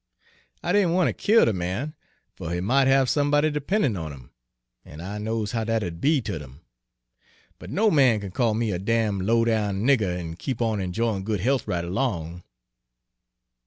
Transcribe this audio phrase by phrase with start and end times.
[0.63, 1.93] I didn' wan' ter kill de man,
[2.35, 4.31] fer he might have somebody dependin' on 'im,
[4.83, 6.61] an' I knows how dat'd be ter dem.
[7.59, 11.21] But no man kin call me a damn' low down nigger and keep on enjoyin'
[11.21, 12.41] good health right along."